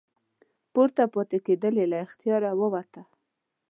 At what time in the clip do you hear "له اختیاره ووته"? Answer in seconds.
1.91-3.01